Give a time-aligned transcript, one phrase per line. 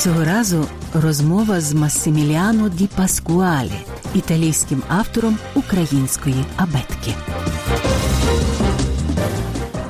[0.00, 3.72] Цього разу розмова з Массиміліано Ді Паскуалі,
[4.14, 7.14] італійським автором української абетки.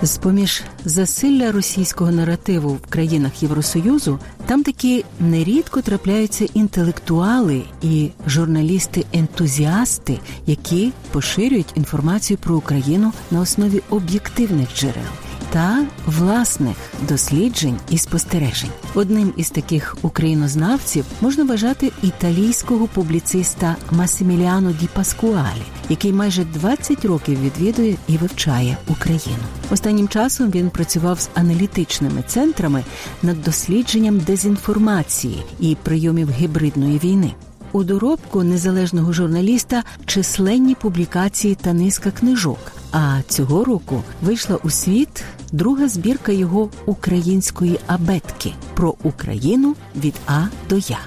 [0.02, 10.19] З поміж засилля російського наративу в країнах Євросоюзу там такі нерідко трапляються інтелектуали і журналісти-ентузіасти,
[10.47, 16.77] які поширюють інформацію про Україну на основі об'єктивних джерел та власних
[17.09, 18.71] досліджень і спостережень.
[18.95, 27.41] Одним із таких українознавців можна вважати італійського публіциста Масиміліано Ді Паскуалі, який майже 20 років
[27.43, 29.45] відвідує і вивчає Україну.
[29.71, 32.85] Останнім часом він працював з аналітичними центрами
[33.23, 37.35] над дослідженням дезінформації і прийомів гібридної війни.
[37.73, 42.59] У доробку незалежного журналіста численні публікації та низка книжок.
[42.93, 50.46] А цього року вийшла у світ друга збірка його української абетки про Україну від А
[50.68, 50.99] до Я.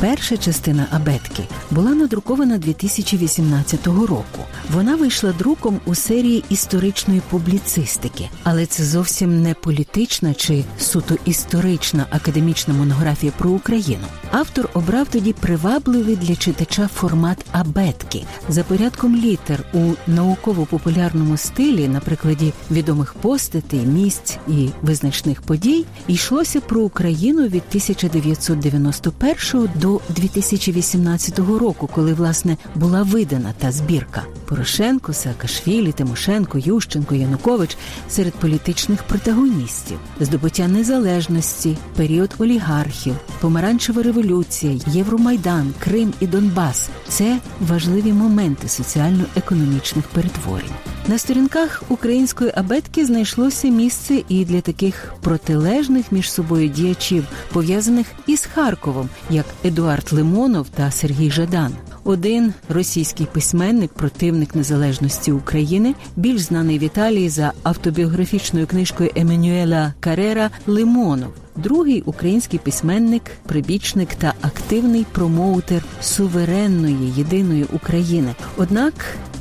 [0.00, 4.44] Перша частина абетки була надрукована 2018 року.
[4.72, 12.06] Вона вийшла друком у серії історичної публіцистики, але це зовсім не політична чи суто історична
[12.10, 14.04] академічна монографія про Україну.
[14.30, 22.00] Автор обрав тоді привабливий для читача формат абетки за порядком літер у науково-популярному стилі, на
[22.00, 31.90] прикладі відомих постатей, місць і визначних подій, йшлося про Україну від 1991 до 2018 року,
[31.94, 34.22] коли власне була видана та збірка.
[34.46, 37.76] Порошенко, Саакашвілі, Тимошенко, Ющенко, Янукович
[38.08, 48.12] серед політичних протагоністів, здобуття незалежності, період олігархів, помаранчева революція, Євромайдан, Крим і Донбас це важливі
[48.12, 50.70] моменти соціально-економічних перетворень.
[51.08, 58.46] На сторінках української абетки знайшлося місце і для таких протилежних між собою діячів, пов'язаних із
[58.54, 59.75] Харковом, як Едуард
[60.12, 61.72] Лимонов та Сергій Жадан.
[62.04, 70.50] Один російський письменник, противник незалежності України, більш знаний в Італії за автобіографічною книжкою Еменюела Карера
[70.66, 71.45] Лимонов.
[71.56, 78.34] Другий український письменник, прибічник та активний промоутер суверенної єдиної України.
[78.56, 78.94] Однак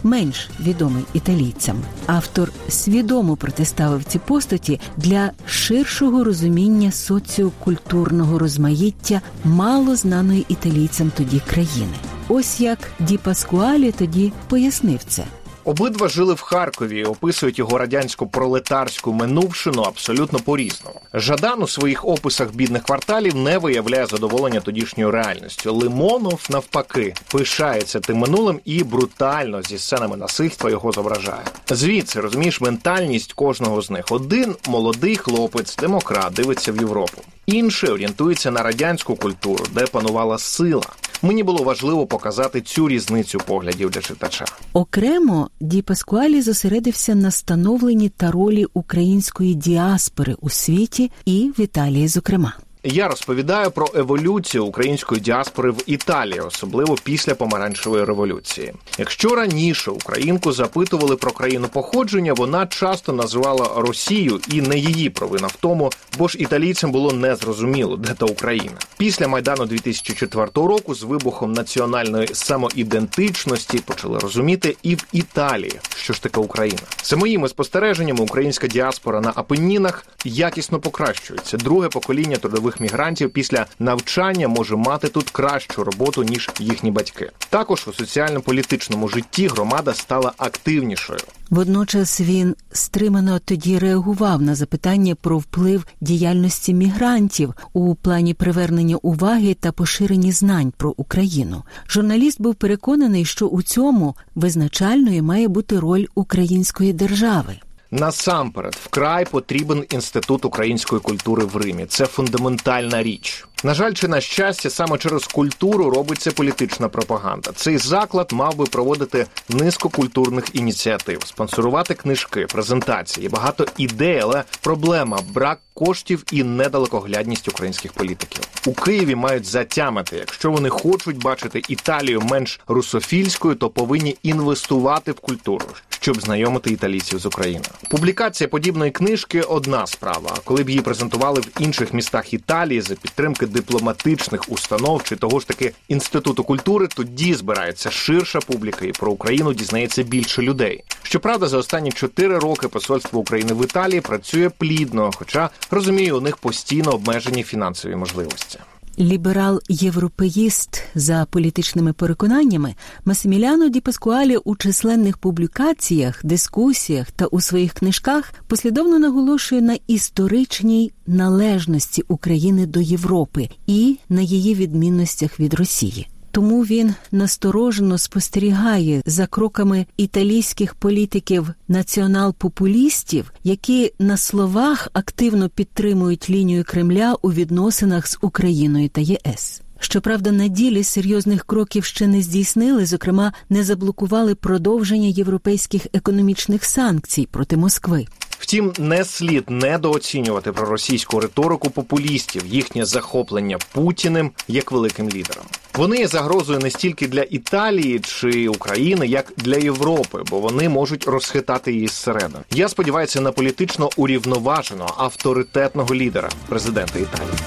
[0.03, 1.78] менш відомий італійцям.
[2.06, 11.96] Автор свідомо протиставив ці постаті для ширшого розуміння соціокультурного розмаїття мало знаної італійцям тоді країни.
[12.28, 15.24] Ось як Ді Паскуалі тоді пояснив це.
[15.66, 21.02] Обидва жили в Харкові, і описують його радянську пролетарську минувшину абсолютно по-різному.
[21.14, 25.74] Жадан у своїх описах бідних кварталів не виявляє задоволення тодішньою реальністю.
[25.74, 31.44] Лимонов, навпаки, пишається тим минулим і брутально зі сценами насильства його зображає.
[31.70, 34.06] Звідси розумієш ментальність кожного з них.
[34.09, 37.22] Один молодий хлопець, демократ, дивиться в Європу.
[37.46, 40.84] Інший орієнтується на радянську культуру, де панувала сила.
[41.22, 44.46] Мені було важливо показати цю різницю поглядів для читача.
[44.74, 52.08] Окремо Ді Паскуалі зосередився на становленні та ролі української діаспори у світі і в Італії,
[52.08, 52.54] зокрема.
[52.88, 58.73] Я розповідаю про еволюцію української діаспори в Італії, особливо після помаранчевої революції.
[58.97, 65.47] Якщо раніше українку запитували про країну походження, вона часто називала Росію і не її провина
[65.47, 68.78] в тому, бо ж італійцям було незрозуміло, де та Україна.
[68.97, 76.22] Після майдану 2004 року з вибухом національної самоідентичності почали розуміти і в Італії, що ж
[76.23, 76.79] таке Україна.
[77.03, 81.58] За моїми спостереженнями, українська діаспора на Апеннінах якісно покращується.
[81.58, 87.32] Друге покоління трудових мігрантів після навчання може мати тут кращу роботу ніж їхні батьки.
[87.50, 91.20] Також у соціально-політичному житті громада стала активнішою.
[91.50, 99.54] Водночас він стримано тоді реагував на запитання про вплив діяльності мігрантів у плані привернення уваги
[99.54, 101.64] та поширення знань про Україну.
[101.90, 107.56] Журналіст був переконаний, що у цьому визначальною має бути роль української держави.
[107.96, 111.86] Насамперед, вкрай потрібен інститут української культури в Римі.
[111.86, 113.46] Це фундаментальна річ.
[113.64, 117.52] На жаль, чи на щастя, саме через культуру робиться політична пропаганда.
[117.56, 125.20] Цей заклад мав би проводити низку культурних ініціатив, спонсорувати книжки, презентації, багато ідей, але проблема
[125.34, 130.16] брак коштів і недалекоглядність українських політиків у Києві мають затямити.
[130.16, 135.66] Якщо вони хочуть бачити Італію менш русофільською, то повинні інвестувати в культуру,
[136.05, 137.72] щоб знайомити італійців з Україною.
[137.90, 140.37] Публікація подібної книжки одна справа.
[140.43, 145.47] Коли б її презентували в інших містах Італії за підтримки дипломатичних установ чи того ж
[145.47, 150.84] таки інституту культури, тоді збирається ширша публіка, і про Україну дізнається більше людей.
[151.03, 156.37] Щоправда, за останні чотири роки посольство України в Італії працює плідно, хоча розумію, у них
[156.37, 158.59] постійно обмежені фінансові можливості.
[159.00, 162.76] Ліберал-європеїст за політичними переконаннями
[163.06, 170.92] Масиміляно Ді Паскуалі у численних публікаціях, дискусіях та у своїх книжках послідовно наголошує на історичній
[171.08, 176.08] належності України до Європи і на її відмінностях від Росії.
[176.35, 186.64] Тому він насторожено спостерігає за кроками італійських політиків націонал-популістів, які на словах активно підтримують лінію
[186.64, 189.61] Кремля у відносинах з Україною та ЄС.
[189.79, 197.28] Щоправда, на ділі серйозних кроків ще не здійснили, зокрема, не заблокували продовження європейських економічних санкцій
[197.31, 198.05] проти Москви.
[198.46, 205.46] Втім, не слід недооцінювати проросійську риторику популістів, їхнє захоплення Путіним як великим лідером.
[205.76, 211.08] Вони є загрозою не стільки для Італії чи України, як для Європи, бо вони можуть
[211.08, 212.44] розхитати її зсередини.
[212.52, 217.38] Я сподіваюся на політично урівноваженого авторитетного лідера, президента Італії.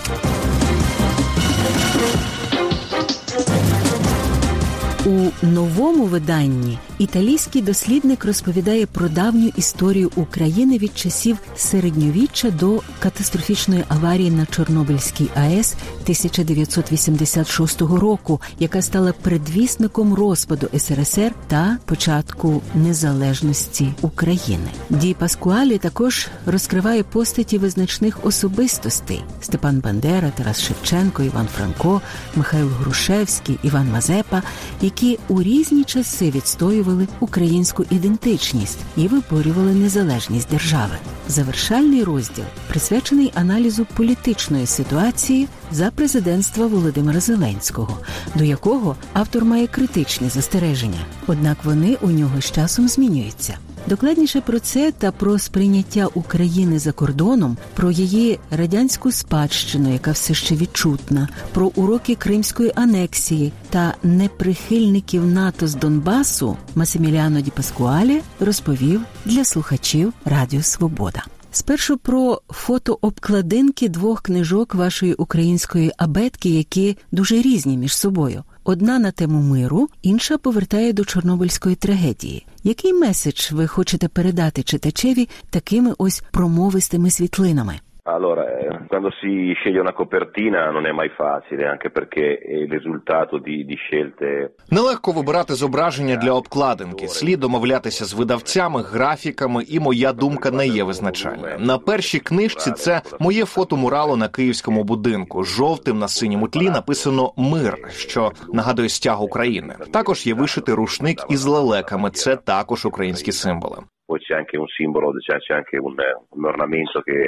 [5.42, 14.30] Новому виданні італійський дослідник розповідає про давню історію України від часів середньовіччя до катастрофічної аварії
[14.30, 24.68] на Чорнобильській АЕС 1986 року, яка стала предвісником розпаду СРСР та початку незалежності України.
[24.90, 32.00] Ді Паскуалі також розкриває постаті визначних особистостей: Степан Бандера, Тарас Шевченко, Іван Франко,
[32.36, 34.42] Михайло Грушевський, Іван Мазепа,
[34.82, 40.94] які у різні часи відстоювали українську ідентичність і виборювали незалежність держави.
[41.28, 47.98] Завершальний розділ присвячений аналізу політичної ситуації за президентства Володимира Зеленського,
[48.34, 53.58] до якого автор має критичні застереження однак вони у нього з часом змінюються.
[53.86, 60.34] Докладніше про це та про сприйняття України за кордоном, про її радянську спадщину, яка все
[60.34, 69.00] ще відчутна, про уроки кримської анексії та неприхильників НАТО з Донбасу Масиміліано Ді Паскуалі розповів
[69.24, 71.24] для слухачів Радіо Свобода.
[71.52, 78.44] Спершу про фотообкладинки двох книжок вашої української абетки, які дуже різні між собою.
[78.68, 82.46] Одна на тему миру, інша повертає до Чорнобильської трагедії.
[82.64, 87.80] Який меседж ви хочете передати читачеві такими ось промовистими світлинами?
[88.10, 92.70] Allora, eh, quando si sceglie una copertina non è mai facile, anche perché è il
[92.70, 94.54] risultato di, di scelte.
[94.70, 97.08] Нелегко вибирати зображення для обкладинки.
[97.08, 101.56] Слід домовлятися з видавцями, графіками, і моя думка не є визначальною.
[101.58, 105.44] На першій книжці це моє фото муралу на київському будинку.
[105.44, 109.74] Жовтим на синьому тлі написано Мир, що нагадує стяг України.
[109.92, 112.10] Також є вишитий рушник із лелеками.
[112.10, 113.76] Це також українські символи.
[114.10, 115.94] Poi c'è anche un simbolo, c'è anche un,
[116.36, 117.18] un ornamento che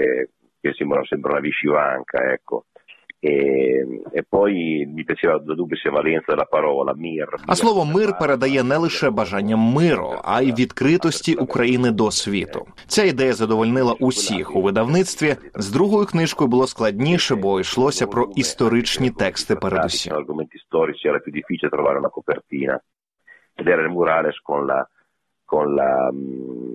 [0.61, 2.67] che sembra, sembra una viscivanca, ecco.
[3.23, 7.29] E, e poi mi piaceva la dubbia valenza della parola mir.
[7.47, 12.67] А слово мир передає не лише бажанням миру, а й відкритості України до світу.
[12.87, 15.37] Ця ідея задовольнила усіх у видавництві.
[15.55, 19.55] З другою книжкою було складніше, бо йшлося про історичні тексти.
[19.57, 22.75] Передусім argomenti storici era più difficile trovare una copertina
[23.61, 24.81] ed era il murales con la
[25.51, 26.11] con la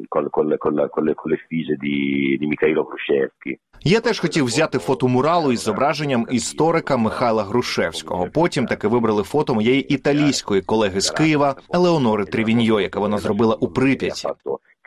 [0.10, 3.60] con, con, con, la, con, le, con le fise di, di Mikhailo Khrushchevsky.
[3.82, 8.28] Я теж хотів взяти фото муралу із зображенням історика Михайла Грушевського.
[8.34, 13.68] Потім таки вибрали фото моєї італійської колеги з Києва Елеонори Тревіньо, яке вона зробила у
[13.68, 14.28] Прип'яті.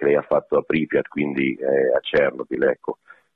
[0.00, 2.90] Che lei ha fatto a Pripyat, quindi eh, a Chernobyl, ecco.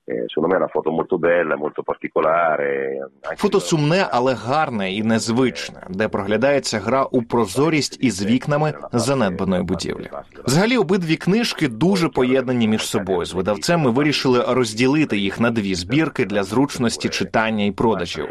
[0.04, 2.98] Eh, secondo me è una foto molto bella, molto particolare.
[3.36, 10.10] Фото сумне, але гарне і незвичне, де проглядається гра у прозорість із вікнами занедбаної будівлі.
[10.44, 13.24] Взагалі, обидві книжки дуже поєднані між собою.
[13.24, 18.28] З видавцем ми вирішили розділити їх на дві збірки для зручності читання і продажів.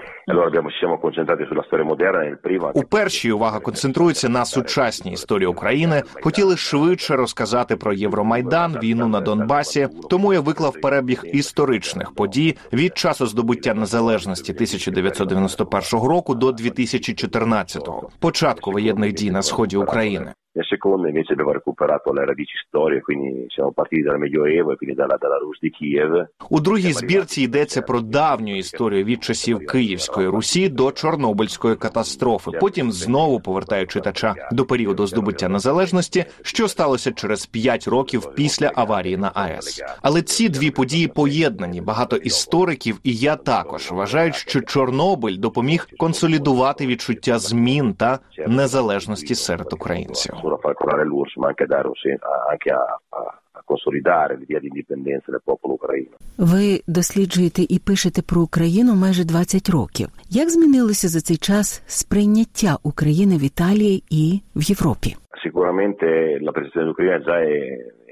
[2.73, 6.03] У першій увага концентрується на сучасній історії України.
[6.21, 9.87] Хотіли швидше розказати про Євромайдан, війну на Донбасі.
[10.09, 18.71] Тому я виклав перебіг історичних подій від часу здобуття незалежності 1991 року до 2014-го, початку
[18.71, 20.33] воєнних дій на сході України.
[20.53, 24.95] Nel secondo invece abbiamo recuperato le radici storiche, quindi siamo partiti dal Medioevo e quindi
[24.95, 26.27] dalla, dalla Rus di Kiev.
[26.49, 32.51] У другій збірці йдеться про давню історію від часів Київської Русі до Чорнобильської катастрофи.
[32.59, 39.17] Потім знову повертаю читача до періоду здобуття незалежності, що сталося через п'ять років після аварії
[39.17, 39.83] на АЕС.
[40.01, 41.81] Але ці дві події поєднані.
[41.81, 49.73] Багато істориків, і я також вважають, що Чорнобиль допоміг консолідувати відчуття змін та незалежності серед
[49.73, 50.40] українців.
[50.41, 52.19] Solo a far curare l'URSS, ma anche a dare un sen-
[52.53, 52.83] anche a,
[53.19, 56.15] a- a consolidare l'idea di indipendenza del popolo ucraino.
[56.37, 60.07] Ви досліджуєте і пишете про Україну майже 20 років.
[60.29, 65.15] Як змінилося за цей час сприйняття України в Італії і в Європі?
[65.47, 66.07] Sicuramente
[66.47, 67.57] la percezione dell'Ucraina già è,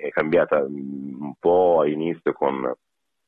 [0.08, 0.56] è cambiata
[1.30, 2.54] un po' all'inizio con,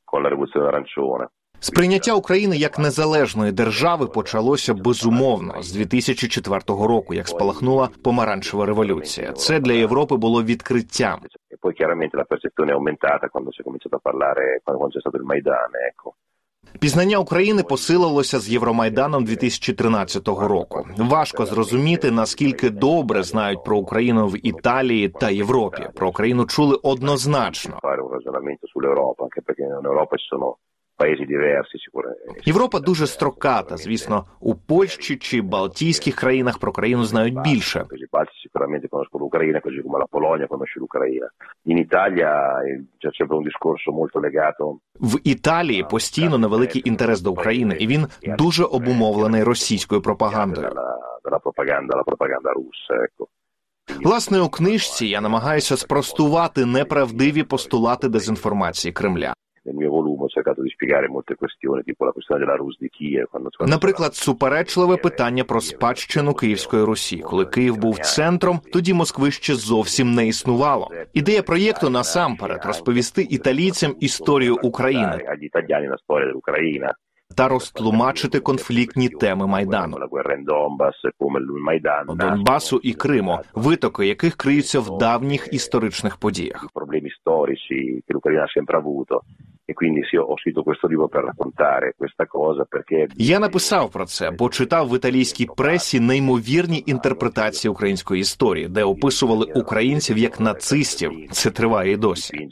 [0.09, 1.25] con la rivoluzione arancione.
[1.63, 9.31] Сприйняття України як незалежної держави почалося безумовно з 2004 року, як спалахнула помаранчева революція.
[9.31, 11.19] Це для Європи було відкриттям.
[11.63, 15.17] Poi chiaramente la percezione è aumentata quando si è cominciato a parlare, quando c'è stato
[15.21, 16.09] il Maidan, ecco.
[16.79, 20.85] Пізнання України посилилося з Євромайданом 2013 року.
[20.97, 25.83] Важко зрозуміти наскільки добре знають про Україну в Італії та Європі.
[25.95, 27.79] Про Україну чули однозначно.
[31.01, 32.41] Paesi diversi sicuramente.
[32.45, 33.77] Європа дуже строката.
[33.77, 37.85] Звісно, у Польщі чи Балтійських країнах про країну знають більше.
[38.47, 41.27] Sicuramente conoscono l'Ucraina, così come la Polonia conosce l'Ucraina.
[41.71, 42.29] In Italia
[42.67, 44.63] eh, c'è sempre un discorso molto legato
[44.99, 50.67] В Італії постійно невеликий інтерес до України, і він дуже обумовлений російською пропагандою.
[50.67, 53.27] dalla, dalla propaganda, la propaganda russa, ecco.
[54.03, 59.33] Власне, у книжці я намагаюся спростувати неправдиві постулати дезінформації Кремля.
[59.63, 62.89] Nel mio volume ho cercato di spiegare molte questioni, tipo la questione della Rus di
[62.89, 63.27] Kiev.
[63.59, 67.17] Наприклад, суперечливе питання про спадщину Київської Русі.
[67.17, 70.91] Коли Київ був центром, тоді Москви ще зовсім не існувало.
[71.13, 75.19] Ідея проєкту насамперед розповісти італійцям історію України
[77.37, 79.97] та розтлумачити конфліктні теми майдану.
[82.15, 86.67] Донбасу і Криму, витоки яких криються в давніх історичних подіях.
[87.21, 89.23] storici che l'Ucraina ha sempre avuto.
[89.71, 94.05] E quindi sì, ho scritto questo libro per raccontare questa cosa perché Я написав про
[94.05, 101.11] це, бо читав в італійській пресі неймовірні інтерпретації української історії, де описували українців як нацистів.
[101.31, 102.47] Це триває і досі.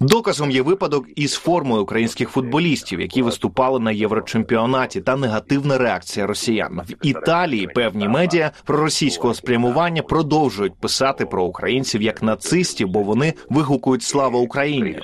[0.00, 6.80] Доказом є випадок із формою українських футболістів, які виступали на єврочемпіонаті, та негативна реакція росіян
[6.88, 7.66] в Італії.
[7.66, 14.98] Певні медіа проросійського спрямування продовжують писати про українців як нацистів, бо вони вигукують слава Україні.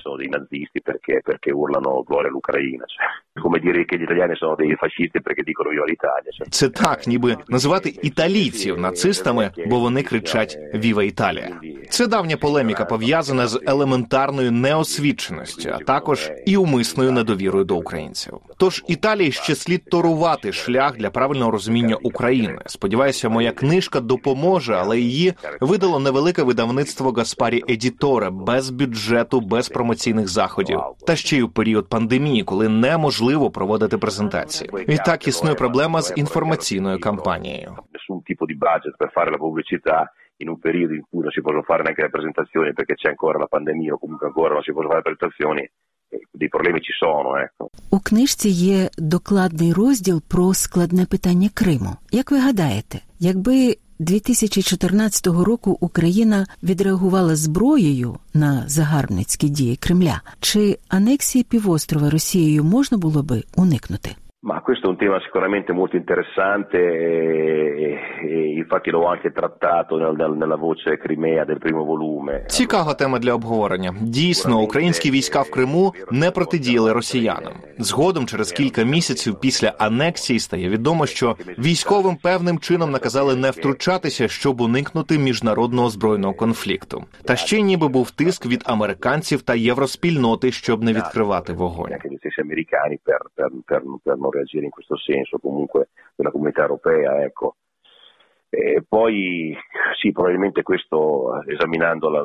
[3.43, 6.31] Come dire che gli italiani sono dei fascisti perché dicono io all'Italia.
[6.51, 11.61] Це так, ніби називати італійців нацистами, бо вони кричать Віва Італія.
[11.91, 18.35] Це давня полеміка пов'язана з елементарною неосвіченістю, а також і умисною недовірою до українців.
[18.57, 22.59] Тож Італії ще слід торувати шлях для правильного розуміння України.
[22.67, 30.29] Сподіваюся, моя книжка допоможе, але її видало невелике видавництво Гаспарі Едіторе без бюджету, без промоційних
[30.29, 34.71] заходів, та ще й у період пандемії, коли неможливо проводити презентації.
[34.89, 37.77] Відтак існує проблема з інформаційною кампанією.
[40.41, 43.39] in un periodo in cui non si possono fare neanche le presentazioni perché c'è ancora
[43.39, 45.63] la pandemia o comunque ancora non si possono fare presentazioni,
[46.09, 47.69] eh, dei problemi ci sono, ecco.
[47.91, 51.97] У книжці є докладний розділ про складне питання Криму.
[52.11, 61.45] Як ви гадаєте, якби 2014 року Україна відреагувала зброєю на загарбницькі дії Кремля, чи анексії
[61.45, 64.17] півострова Росією можна було би уникнути?
[64.43, 70.17] Ma questo è un tema sicuramente molto interessante e, e infatti l'ho anche trattato nel-
[70.17, 72.45] nel- nella voce Crimea del primo volume.
[72.47, 73.95] Цікава тема для обговорення.
[74.01, 77.53] Дійсно, українські війська в Криму не протидіяли росіянам.
[77.79, 84.29] Згодом, через кілька місяців після анексії, стає відомо, що військовим певним чином наказали не втручатися,
[84.29, 87.05] щоб уникнути міжнародного збройного конфлікту.
[87.25, 91.91] Та ще ніби був тиск від американців та євроспільноти, щоб не відкривати вогонь.
[94.31, 97.57] Non reagire in questo senso, comunque della comunità europea, ecco.
[98.53, 99.57] E poi
[100.01, 102.23] sì, probabilmente questo esaminando la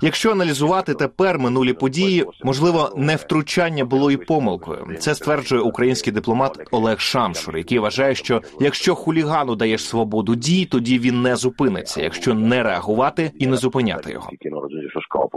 [0.00, 4.86] якщо аналізувати тепер минулі події, можливо, не втручання було і помилкою.
[4.98, 10.98] Це стверджує український дипломат Олег Шамшур, який вважає, що якщо хулігану даєш свободу дій, тоді
[10.98, 14.30] він не зупиниться, якщо не реагувати і не зупиняти його.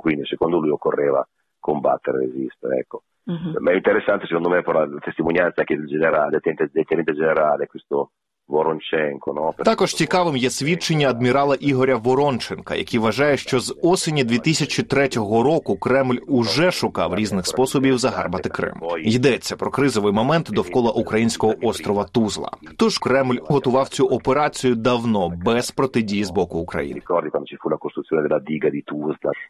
[0.04, 1.22] Quindi secondo lui occorreva
[1.68, 2.80] combattere, resistere.
[2.82, 2.98] Ecco.
[3.24, 3.60] Uh-huh.
[3.60, 8.12] Ma è interessante secondo me però la testimonianza anche del generale, del tenente generale, questo
[8.52, 9.34] Воронченко.
[9.36, 15.78] Ну, Також цікавим є свідчення адмірала Ігоря Воронченка, який вважає, що з осені 2003 року
[15.78, 18.74] Кремль уже шукав різних способів загарбати Крим.
[19.04, 22.52] Йдеться про кризовий момент довкола українського острова Тузла.
[22.78, 27.02] Тож Кремль готував цю операцію давно без протидії з боку України.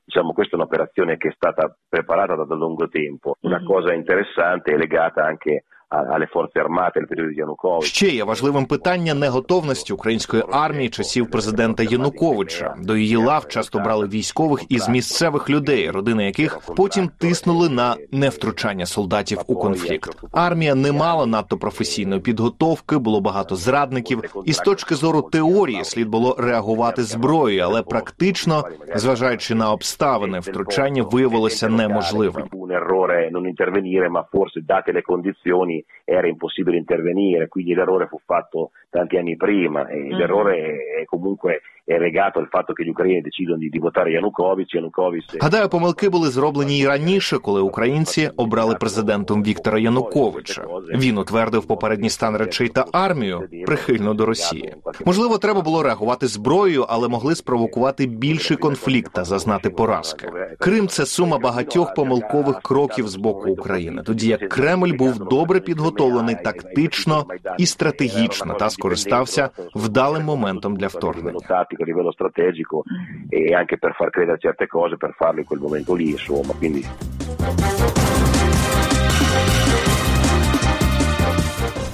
[0.07, 3.27] Diciamo, questa è un'operazione che è stata preparata da lungo tempo.
[3.41, 7.87] Una cosa interessante è legata anche armate nel periodo Януковича.
[7.87, 12.75] Ще є важливим питання неготовності української армії часів президента Януковича.
[12.79, 18.85] До її лав часто брали військових із місцевих людей, родини яких потім тиснули на невтручання
[18.85, 20.23] солдатів у конфлікт.
[20.31, 24.21] Армія не мала надто професійної підготовки, було багато зрадників.
[24.45, 28.63] І з точки зору теорії слід було реагувати зброєю, але практично,
[28.95, 32.43] зважаючи на обставини, втручання виявилося неможливим.
[32.51, 38.19] Un errore non intervenire, ma forse date le condizioni era impossibile intervenire, quindi l'errore fu
[38.23, 40.11] fatto tanti anni prima e mm-hmm.
[40.17, 44.73] l'errore è comunque è legato al fatto che gli ucraini decidono di, di votare Янукович.
[44.73, 50.65] Янукович гадаю, помилки були зроблені і раніше, коли українці обрали президентом Віктора Януковича.
[50.95, 54.75] Він утвердив попередній стан речей та армію прихильно до Росії.
[55.05, 60.29] Можливо, треба було реагувати зброєю, але могли спровокувати більший конфлікт та зазнати поразки.
[60.59, 64.03] Крим це сума багатьох помилкових кроків з боку України.
[64.05, 67.25] Тоді як Кремль був добре підготовлений тактично
[67.57, 71.39] і стратегічно та скористався вдалим моментом для вторгнення.
[71.70, 72.82] a livello strategico
[73.28, 76.52] e anche per far credere certe cose, per farlo in quel momento lì, insomma.
[76.54, 76.84] Quindi...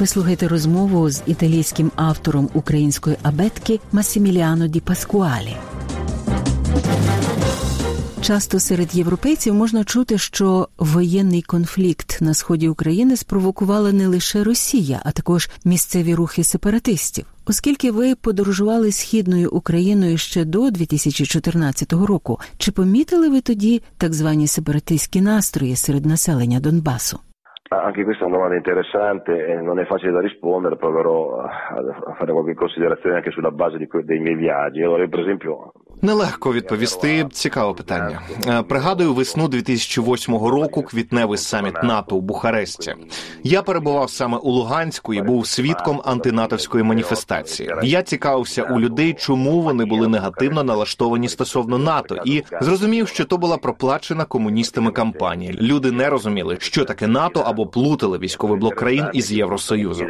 [0.01, 5.57] Ви слухаєте розмову з італійським автором української абетки Масіміліано Ді Паскуалі.
[8.32, 10.46] Часто серед європейців можна чути, що
[10.96, 17.26] воєнний конфлікт на сході України спровокувала не лише Росія, а також місцеві рухи сепаратистів.
[17.52, 24.48] Оскільки ви подорожували східною Україною ще до 2014 року, чи помітили ви тоді так звані
[24.48, 27.18] сепаратистські настрої серед населення Донбасу?
[27.70, 29.32] Anche questa è una domanda interessante,
[29.70, 31.16] non è facile da rispondere, proverò
[32.10, 33.76] a fare qualche considerazione anche sulla base
[34.10, 34.80] dei miei viaggi.
[34.84, 35.52] Allora, per esempio,
[36.02, 37.26] Нелегко відповісти.
[37.32, 38.22] Цікаве питання.
[38.48, 40.84] Е, пригадую весну 2008 року.
[40.84, 42.96] Квітневий саміт НАТО у Бухаресті.
[43.44, 47.74] Я перебував саме у Луганську і був свідком антинатовської маніфестації.
[47.84, 53.38] Я цікавився у людей, чому вони були негативно налаштовані стосовно НАТО, і зрозумів, що то
[53.38, 55.54] була проплачена комуністами кампанія.
[55.62, 60.08] Люди не розуміли, що таке НАТО або плутали військовий блок країн із Євросоюзом.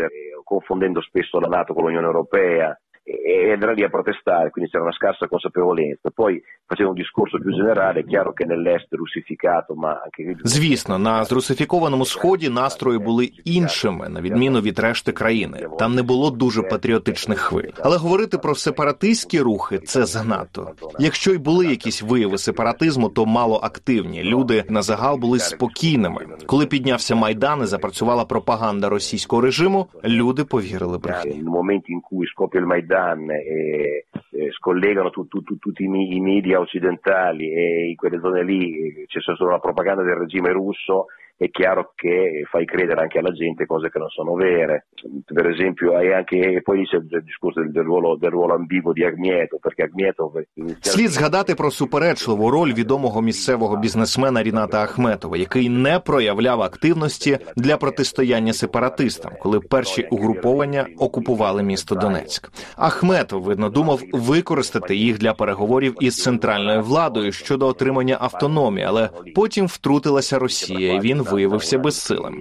[0.48, 2.68] confondendo spesso la Nato con l'Unione Europea
[3.08, 6.10] e andrà lì a protestare, quindi c'era una scarsa consapevolezza.
[6.10, 11.24] Poi facendo un discorso più generale, è chiaro che nell'est russificato, ma anche звісно, на
[11.24, 15.68] зрусифікованому сході настрої були іншими, на відміну від решти країни.
[15.80, 17.70] Там не було дуже патріотичних хвиль.
[17.84, 20.72] Але говорити про сепаратистські рухи це занадто.
[21.00, 24.24] Якщо й були якісь вияви сепаратизму, то мало активні.
[24.24, 26.26] Люди на загал були спокійними.
[26.46, 31.44] Коли піднявся майдан і запрацювала пропаганда російського режиму, люди повірили брехні.
[31.44, 32.97] Моменті, in cui scoppia il Maidan
[33.30, 38.44] e, e scollegano tu, tu, tu, tutti i, i media occidentali e in quelle zone
[38.44, 41.08] lì c'è solo la propaganda del regime russo
[41.38, 44.88] è chiaro che fai credere anche alla gente cose che non sono vere.
[45.24, 49.04] Per esempio, hai anche poi c'è il discorso del, del, ruolo, del ruolo ambiguo di
[49.04, 50.34] Агмєтов, perché Агмєтов
[50.82, 57.78] слід згадати про суперечливу роль відомого місцевого бізнесмена Ріната Ахметова, який не проявляв активності для
[57.78, 62.52] протистояння сепаратистам, коли перші угруповання окупували місто Донецьк.
[62.76, 69.66] Ахметов видно думав використати їх для переговорів із центральною владою щодо отримання автономії, але потім
[69.66, 70.94] втрутилася Росія.
[70.94, 72.39] і Він виявився безсилим.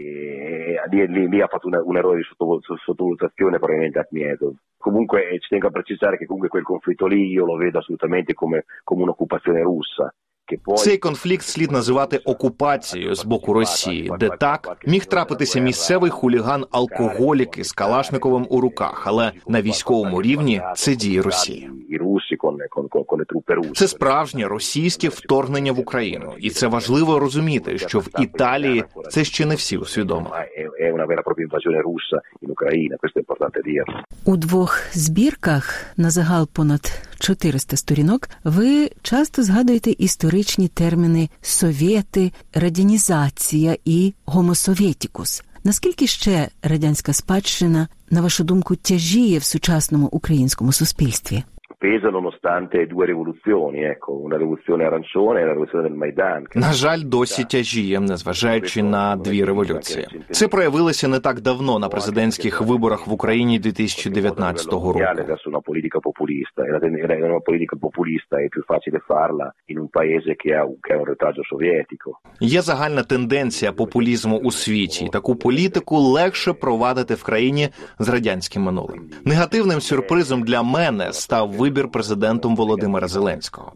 [0.91, 2.23] Lì, lì, lì ha fatto una, un errore di
[2.83, 4.55] sottovalutazione probabilmente Ahmedov.
[4.77, 8.65] Comunque ci tengo a precisare che comunque quel conflitto lì io lo vedo assolutamente come,
[8.83, 10.13] come un'occupazione russa.
[10.76, 17.58] Цей конфлікт слід називати окупацією з боку Росії, де так міг трапитися місцевий хуліган алкоголік
[17.58, 21.70] із Калашниковим у руках, але на військовому рівні це дії Росії.
[23.74, 29.46] Це справжнє російське вторгнення в Україну, і це важливо розуміти, що в Італії це ще
[29.46, 30.36] не всі усвідомили.
[30.36, 30.46] e.
[34.24, 36.80] У двох збірках на загал понад
[37.18, 45.42] 400 сторінок ви часто згадуєте історичні терміни совєти, радянізація і гомосовєтікус.
[45.64, 51.44] Наскільки ще радянська спадщина, на вашу думку, тяжіє в сучасному українському суспільстві?
[51.86, 56.42] Pesa nonostante due rivoluzioni, ecco, una rivoluzione arancione e la rivoluzione del Майдан.
[56.54, 60.06] На жаль, досі тяжіє, незважаючи на дві революції.
[60.30, 65.00] Це проявилося не так давно на президентських виборах в Україні 2019 року.
[65.56, 66.78] Una politica populista e la
[67.32, 71.08] una politica populista è più facile farla in un paese che ha, che ha un
[71.14, 72.08] retaggio sovietico.
[72.40, 75.08] Є загальна тенденція популізму у світі.
[75.12, 77.68] Таку політику легше провадити в країні
[77.98, 79.00] з радянським минулим.
[79.24, 83.72] Негативним сюрпризом для мене став вибір президентом Володимира Зеленського.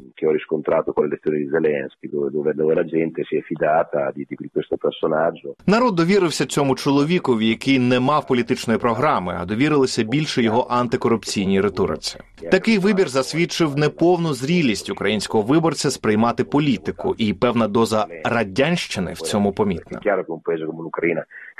[5.67, 12.19] Народ довірився цьому чоловікові, який не мав політичної програми, а довірилися більше його антикорупційній риториці.
[12.51, 19.53] Такий вибір засвідчив неповну зрілість українського виборця сприймати політику, і певна доза радянщини в цьому
[19.53, 20.01] помітна.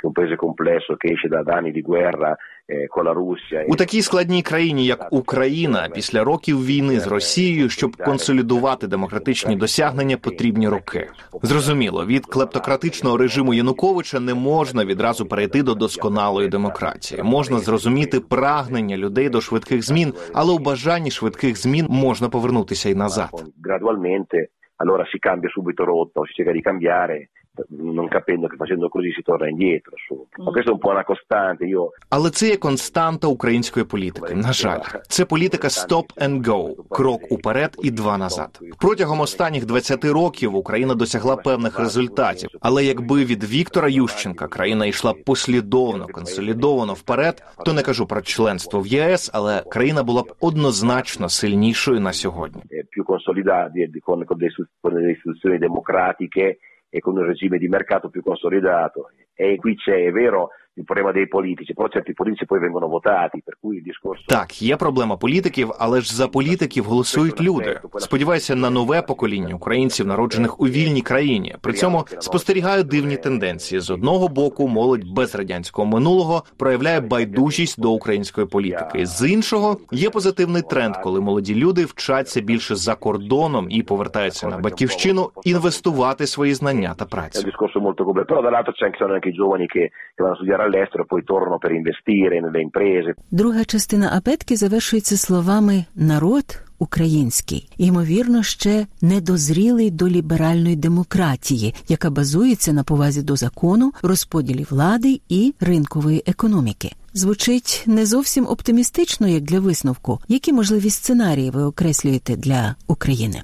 [0.01, 2.35] Che è un paese complesso, che esce da anni di guerra
[2.65, 3.65] eh, con la Russia.
[3.67, 10.17] У такій складній країні, як Україна, після років війни з Росією, щоб консолідувати демократичні досягнення,
[10.17, 11.07] потрібні роки.
[11.43, 17.23] Зрозуміло, від клептократичного режиму Януковича не можна відразу перейти до досконалої демократії.
[17.23, 22.95] Можна зрозуміти прагнення людей до швидких змін, але у бажанні швидких змін можна повернутися й
[22.95, 23.29] назад.
[23.69, 24.37] Gradualmente
[24.81, 27.29] allora si cambia subito rotta si cerca di cambiare
[27.69, 29.91] non capendo che facendo così si torna indietro.
[30.07, 30.27] Su.
[30.37, 31.65] Ma questa è un po' una costante.
[31.65, 34.35] Io Але це є константа української політики.
[34.35, 38.59] На жаль, це політика stop and go, крок уперед і два назад.
[38.79, 42.49] Протягом останніх 20 років Україна досягла певних результатів.
[42.61, 48.79] Але якби від Віктора Ющенка країна йшла послідовно, консолідовано вперед, то не кажу про членство
[48.79, 52.61] в ЄС, але країна була б однозначно сильнішою на сьогодні.
[52.71, 54.37] eh, più consolidati con, con,
[54.81, 56.57] con delle istituzioni democratiche
[56.93, 59.09] e con un regime di mercato più consolidato.
[59.33, 63.41] E qui c'è, è vero, il problema dei politici, però certi politici poi vengono votati,
[63.43, 64.23] per cui il discorso...
[64.27, 67.79] Так, є проблема політиків, але ж за політиків голосують люди.
[67.97, 71.55] Сподіваюся на нове покоління українців, народжених у вільній країні.
[71.61, 73.79] При цьому спостерігаю дивні тенденції.
[73.79, 79.05] З одного боку, молодь без радянського минулого проявляє байдужість до української політики.
[79.05, 84.57] З іншого є позитивний тренд, коли молоді люди вчаться більше за кордоном і повертаються на
[84.57, 87.51] батьківщину інвестувати свої знання та працю.
[87.51, 90.35] discorso molto complesso, però dall'altro c'è anche, sono anche i giovani che, che vanno a
[90.35, 93.09] studiare all'estero e poi tornano per investire nelle imprese.
[93.31, 96.45] Друга частина абетки завершується словами народ
[96.79, 105.21] український, ймовірно, ще недозрілий до ліберальної демократії, яка базується на повазі до закону, розподілі влади
[105.29, 106.91] і ринкової економіки.
[107.13, 110.19] Звучить не зовсім оптимістично, як для висновку.
[110.27, 113.43] Які можливі сценарії ви окреслюєте для України?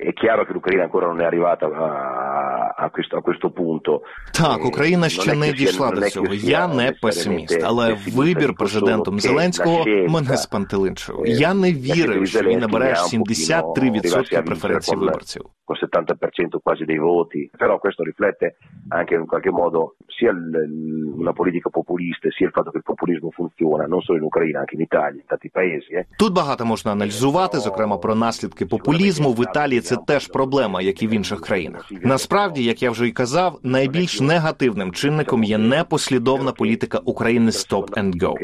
[0.00, 4.00] È chiaro che l'Ucraina ancora non è arrivata a, a, questo, a questo punto.
[4.32, 6.34] Так, Eh, Україна ще не дійшла до цього.
[6.34, 11.14] Я не песиміст, але вибір президентом Зеленського мене спантеличив.
[11.16, 15.42] eh, Я не вірив, що він набере ha un pochino 73% преференцій виборців.
[15.66, 18.46] con 70% quasi dei voti, però questo riflette
[18.98, 19.78] anche in qualche modo
[20.16, 20.30] sia
[21.24, 24.74] una politica populista sia il fatto che il populismo funziona non solo in Ucraina, anche
[24.78, 25.90] in Italia, in tanti paesi.
[25.98, 26.04] eh.
[26.18, 29.80] Тут багато можна аналізувати, зокрема про наслідки популізму в Італії.
[29.84, 31.90] Це теж проблема, як і в інших країнах.
[32.02, 38.14] Насправді, як я вже й казав, найбільш негативним чинником є непослідовна політика України «Stop and
[38.22, 38.34] Go».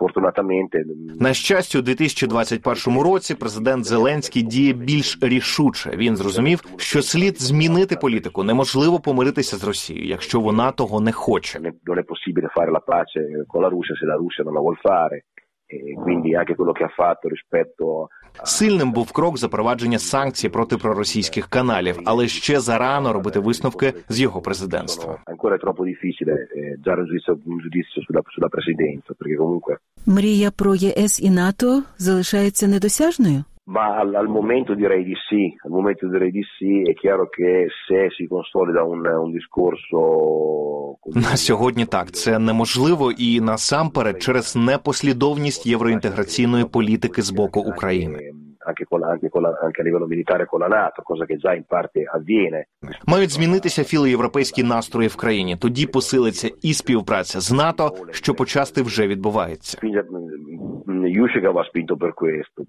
[0.00, 0.84] Fortunatamente
[1.20, 5.90] На щастя, у 2021 році президент Зеленський діє більш рішуче.
[5.96, 8.42] Він зрозумів, що слід змінити політику.
[8.42, 11.58] Неможливо помиритися з Росією, якщо вона того не хоче.
[11.58, 14.54] non è, non è possibile fare la pace con la Russia se la Russia non
[14.54, 15.24] la vuol fare.
[15.68, 18.08] E quindi anche quello che ha fatto rispetto
[18.44, 24.40] Сильним був крок запровадження санкцій проти проросійських каналів, але ще зарано робити висновки з його
[24.40, 25.18] президентства.
[25.26, 29.76] ancora troppo difficile eh, dare un giudizio, un giudizio sulla, sulla presidenza, perché comunque
[30.06, 33.44] Мрія про ЄС і НАТО залишається недосяжною?
[33.68, 37.66] Ma al, al momento direi di sì, al momento direi di sì, è chiaro che
[37.86, 45.66] se si consolida un, un discorso На сьогодні так це неможливо і насамперед через непослідовність
[45.66, 48.32] євроінтеграційної політики з боку України.
[48.66, 51.64] anche, con, anche, con anche a livello militare con la NATO, cosa che già in
[51.64, 52.66] parte avviene.
[53.06, 55.56] Мають змінитися філоєвропейські настрої в країні.
[55.56, 59.78] Тоді посилиться і співпраця з НАТО, що почасти вже відбувається.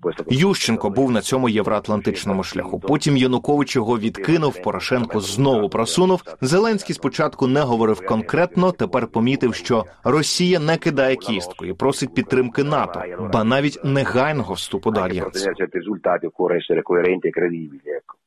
[0.01, 2.79] Poi è stato- Ющенко був на цьому євроатлантичному шляху.
[2.79, 4.61] Потім Янукович його відкинув.
[4.61, 6.23] Порошенко знову просунув.
[6.41, 8.71] Зеленський спочатку не говорив конкретно.
[8.71, 13.01] Тепер помітив, що Росія не кидає кістку і просить підтримки НАТО,
[13.33, 15.49] ба навіть негайного вступу до альянсу.
[15.49, 17.89] certi risultati occorre essere coerenti e credibili.
[17.99, 18.17] Ecco.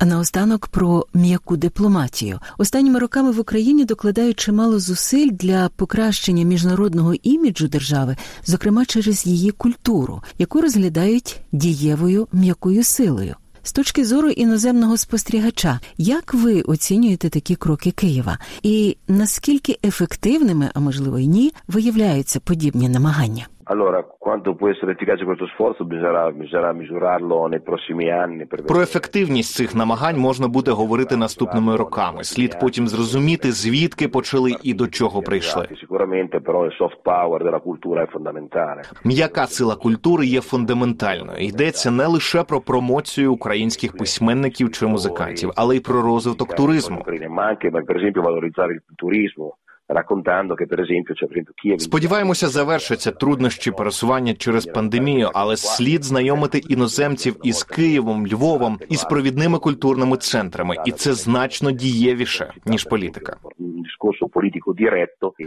[0.00, 2.40] А наостанок про м'яку дипломатію.
[2.58, 9.50] Останніми роками в Україні докладають чимало зусиль для покращення міжнародного іміджу держави, зокрема через її
[9.50, 13.34] культуру, яку розглядають дієвою м'якою силою.
[13.62, 20.80] З точки зору іноземного спостерігача, як ви оцінюєте такі кроки Києва, і наскільки ефективними, а
[20.80, 23.46] можливо й ні, виявляються подібні намагання?
[23.72, 28.46] Allora, quanto può essere efficace questo sforzo bisognerà, bisognerà misurarlo nei prossimi anni.
[28.46, 32.24] Per Про ефективність цих намагань можна буде говорити наступними роками.
[32.24, 35.62] Слід потім зрозуміти, звідки почали і до чого прийшли.
[35.62, 38.82] Sicuramente però il soft power della cultura è fondamentale.
[39.04, 41.38] М'яка сила культури є фундаментальною.
[41.38, 47.04] Йдеться не лише про промоцію українських письменників чи музикантів, але й про розвиток туризму.
[47.38, 49.46] Ma anche per esempio valorizzare il turismo,
[51.78, 59.04] Сподіваємося, завершаться труднощі пересування через пандемію, але слід знайомити іноземців із Києвом, Львовом і з
[59.04, 63.36] провідними культурними центрами, і це значно дієвіше ніж політика.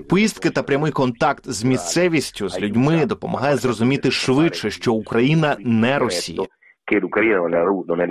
[0.10, 6.40] Поїздки та прямий контакт з місцевістю з людьми допомагає зрозуміти швидше, що Україна не Росія.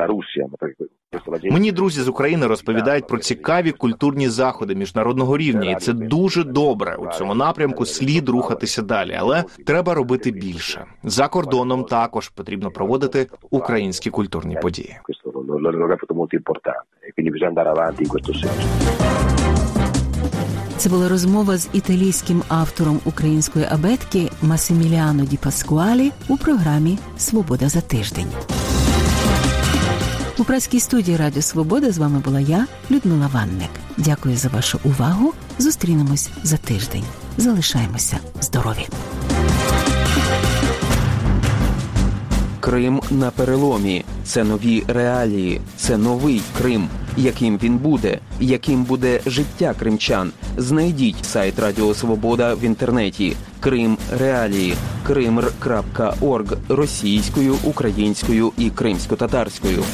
[0.06, 4.74] Russia, ma perché questo la gente Мені друзі з України розповідають про цікаві культурні заходи
[4.74, 6.96] міжнародного рівня, і це дуже добре.
[6.96, 10.84] У цьому напрямку слід рухатися далі, але треба робити більше.
[11.02, 14.96] За кордоном також потрібно проводити українські культурні події.
[17.88, 18.92] e.
[20.76, 27.80] Це була розмова з італійським автором української абетки Масиміліано Ді Паскуалі у програмі Свобода за
[27.80, 28.26] тиждень.
[30.38, 33.70] У праській студії Радіо Свобода з вами була я, Людмила Ванник.
[33.96, 35.32] Дякую за вашу увагу.
[35.58, 37.04] Зустрінемось за тиждень.
[37.36, 38.88] Залишаємося здорові.
[42.60, 44.04] Крим на переломі.
[44.24, 46.88] Це нові реалії, це новий Крим.
[47.16, 50.32] Яким він буде, яким буде життя кримчан?
[50.56, 53.36] Знайдіть сайт Радіо Свобода в інтернеті.
[53.60, 54.74] Крим Реалії,
[55.06, 59.84] кримр.орг російською, українською і кримсько-татарською.